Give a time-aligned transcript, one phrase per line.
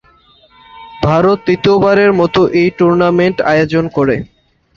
[1.03, 4.15] ভারত তৃতীয়বারের মতো এই টুর্নামেন্ট আয়োজন করে।